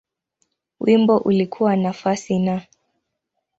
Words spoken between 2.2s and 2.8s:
Na.